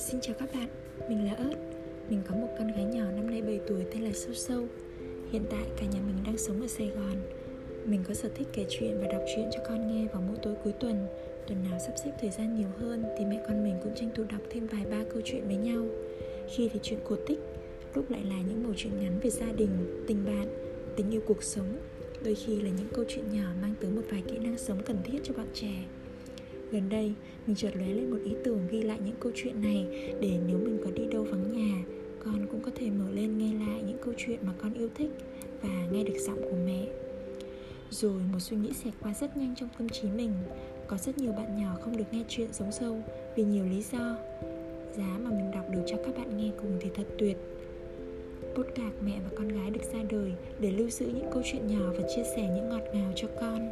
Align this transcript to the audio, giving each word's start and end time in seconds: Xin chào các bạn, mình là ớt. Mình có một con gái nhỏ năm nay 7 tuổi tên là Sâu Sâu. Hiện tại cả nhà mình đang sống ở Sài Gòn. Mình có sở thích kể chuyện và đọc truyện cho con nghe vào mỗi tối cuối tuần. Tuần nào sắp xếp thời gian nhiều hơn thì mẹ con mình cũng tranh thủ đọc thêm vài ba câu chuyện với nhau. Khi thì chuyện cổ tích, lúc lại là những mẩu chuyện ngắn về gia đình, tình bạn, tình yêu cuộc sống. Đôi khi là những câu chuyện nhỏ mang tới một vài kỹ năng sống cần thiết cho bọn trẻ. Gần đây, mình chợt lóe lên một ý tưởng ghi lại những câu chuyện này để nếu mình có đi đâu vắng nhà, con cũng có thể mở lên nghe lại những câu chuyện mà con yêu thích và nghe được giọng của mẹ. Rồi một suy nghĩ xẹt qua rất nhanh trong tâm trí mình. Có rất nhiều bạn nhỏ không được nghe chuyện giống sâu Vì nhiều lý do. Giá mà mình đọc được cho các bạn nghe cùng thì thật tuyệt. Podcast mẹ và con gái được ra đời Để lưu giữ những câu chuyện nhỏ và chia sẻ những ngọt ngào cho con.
Xin 0.00 0.20
chào 0.20 0.34
các 0.38 0.48
bạn, 0.54 0.68
mình 1.08 1.24
là 1.24 1.34
ớt. 1.34 1.54
Mình 2.10 2.22
có 2.28 2.34
một 2.34 2.48
con 2.58 2.72
gái 2.72 2.84
nhỏ 2.84 3.04
năm 3.04 3.30
nay 3.30 3.42
7 3.42 3.60
tuổi 3.68 3.84
tên 3.92 4.02
là 4.02 4.10
Sâu 4.14 4.34
Sâu. 4.34 4.66
Hiện 5.30 5.42
tại 5.50 5.64
cả 5.76 5.86
nhà 5.86 6.00
mình 6.06 6.16
đang 6.26 6.38
sống 6.38 6.60
ở 6.60 6.66
Sài 6.66 6.86
Gòn. 6.86 7.16
Mình 7.84 8.04
có 8.08 8.14
sở 8.14 8.28
thích 8.28 8.46
kể 8.52 8.66
chuyện 8.68 8.98
và 9.00 9.12
đọc 9.12 9.22
truyện 9.34 9.48
cho 9.52 9.60
con 9.68 9.88
nghe 9.88 10.06
vào 10.12 10.22
mỗi 10.28 10.36
tối 10.42 10.54
cuối 10.64 10.72
tuần. 10.80 11.06
Tuần 11.46 11.64
nào 11.70 11.78
sắp 11.86 11.92
xếp 12.04 12.10
thời 12.20 12.30
gian 12.30 12.56
nhiều 12.56 12.68
hơn 12.78 13.04
thì 13.18 13.24
mẹ 13.24 13.44
con 13.48 13.64
mình 13.64 13.74
cũng 13.82 13.92
tranh 13.96 14.10
thủ 14.14 14.24
đọc 14.30 14.40
thêm 14.50 14.66
vài 14.66 14.84
ba 14.90 15.04
câu 15.12 15.22
chuyện 15.24 15.46
với 15.46 15.56
nhau. 15.56 15.86
Khi 16.56 16.68
thì 16.72 16.80
chuyện 16.82 16.98
cổ 17.04 17.16
tích, 17.26 17.38
lúc 17.94 18.10
lại 18.10 18.24
là 18.24 18.36
những 18.48 18.62
mẩu 18.62 18.72
chuyện 18.76 18.92
ngắn 19.00 19.20
về 19.22 19.30
gia 19.30 19.52
đình, 19.52 20.04
tình 20.06 20.24
bạn, 20.24 20.48
tình 20.96 21.10
yêu 21.10 21.20
cuộc 21.26 21.42
sống. 21.42 21.76
Đôi 22.24 22.34
khi 22.34 22.60
là 22.60 22.70
những 22.70 22.88
câu 22.94 23.04
chuyện 23.08 23.24
nhỏ 23.32 23.52
mang 23.62 23.74
tới 23.80 23.90
một 23.90 24.02
vài 24.10 24.22
kỹ 24.28 24.38
năng 24.38 24.58
sống 24.58 24.82
cần 24.86 24.96
thiết 25.04 25.18
cho 25.24 25.34
bọn 25.36 25.46
trẻ. 25.54 25.72
Gần 26.72 26.88
đây, 26.88 27.12
mình 27.46 27.56
chợt 27.56 27.70
lóe 27.76 27.86
lên 27.86 28.10
một 28.10 28.18
ý 28.24 28.32
tưởng 28.44 28.60
ghi 28.70 28.82
lại 28.82 28.98
những 29.04 29.16
câu 29.20 29.32
chuyện 29.34 29.62
này 29.62 29.86
để 30.20 30.38
nếu 30.46 30.58
mình 30.58 30.78
có 30.84 30.90
đi 30.90 31.06
đâu 31.12 31.22
vắng 31.22 31.52
nhà, 31.52 31.84
con 32.24 32.46
cũng 32.50 32.60
có 32.62 32.70
thể 32.76 32.90
mở 32.90 33.10
lên 33.10 33.38
nghe 33.38 33.66
lại 33.66 33.82
những 33.86 33.98
câu 34.04 34.14
chuyện 34.16 34.38
mà 34.42 34.52
con 34.62 34.74
yêu 34.74 34.88
thích 34.94 35.10
và 35.62 35.86
nghe 35.92 36.04
được 36.04 36.18
giọng 36.18 36.42
của 36.42 36.56
mẹ. 36.66 36.86
Rồi 37.90 38.20
một 38.32 38.38
suy 38.38 38.56
nghĩ 38.56 38.72
xẹt 38.72 38.94
qua 39.02 39.14
rất 39.20 39.36
nhanh 39.36 39.54
trong 39.56 39.68
tâm 39.78 39.88
trí 39.88 40.08
mình. 40.08 40.32
Có 40.86 40.96
rất 40.96 41.18
nhiều 41.18 41.32
bạn 41.32 41.60
nhỏ 41.60 41.76
không 41.80 41.96
được 41.96 42.04
nghe 42.12 42.24
chuyện 42.28 42.48
giống 42.52 42.72
sâu 42.72 42.96
Vì 43.36 43.44
nhiều 43.44 43.64
lý 43.64 43.82
do. 43.92 44.16
Giá 44.96 45.18
mà 45.22 45.30
mình 45.30 45.50
đọc 45.50 45.64
được 45.70 45.82
cho 45.86 45.96
các 46.04 46.16
bạn 46.16 46.36
nghe 46.36 46.50
cùng 46.60 46.78
thì 46.80 46.90
thật 46.94 47.06
tuyệt. 47.18 47.36
Podcast 48.54 48.94
mẹ 49.04 49.20
và 49.24 49.30
con 49.36 49.48
gái 49.48 49.70
được 49.70 49.82
ra 49.92 49.98
đời 50.10 50.32
Để 50.60 50.70
lưu 50.70 50.90
giữ 50.90 51.06
những 51.06 51.30
câu 51.32 51.42
chuyện 51.52 51.66
nhỏ 51.66 51.92
và 51.96 52.08
chia 52.16 52.24
sẻ 52.36 52.52
những 52.54 52.68
ngọt 52.68 52.82
ngào 52.94 53.12
cho 53.16 53.28
con. 53.40 53.68